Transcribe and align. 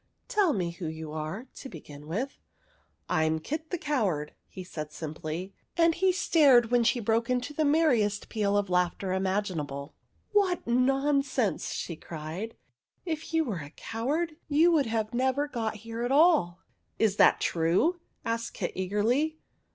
Tell 0.27 0.51
me 0.51 0.71
who 0.71 0.87
you 0.87 1.11
are, 1.11 1.45
to 1.57 1.69
begin 1.69 2.07
with."" 2.07 2.39
I 3.07 3.23
am 3.25 3.37
Kit 3.37 3.69
the 3.69 3.77
Coward," 3.77 4.33
he 4.47 4.63
said 4.63 4.91
simply; 4.91 5.53
and 5.77 5.93
he 5.93 6.11
stared 6.11 6.71
when 6.71 6.83
she 6.83 6.99
broke 6.99 7.29
into 7.29 7.53
the 7.53 7.63
merriest 7.65 8.27
peal 8.27 8.57
of 8.57 8.67
laughter 8.67 9.13
imaginable. 9.13 9.93
OF 10.29 10.33
THE 10.33 10.39
WILLOW 10.39 10.47
HERB 10.55 10.59
17" 10.63 10.73
What 10.85 10.85
nonsense!" 11.05 11.71
she 11.73 11.95
cried." 11.95 12.55
If 13.13 13.31
you 13.31 13.43
were 13.43 13.59
a 13.61 13.69
coward, 13.69 14.37
you 14.49 14.71
would 14.71 14.87
never 15.13 15.45
have 15.45 15.53
got 15.53 15.75
here 15.75 16.01
at 16.01 16.11
all."" 16.11 16.63
Is 16.97 17.17
that 17.17 17.39
true?" 17.39 17.99
asked 18.25 18.55
Kit 18.55 18.71
eagerly. 18.73 19.37